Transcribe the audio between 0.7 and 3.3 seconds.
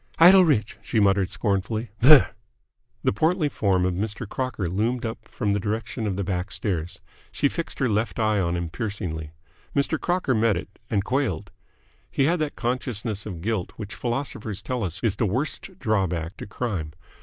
she muttered scornfully. "Brrh!" The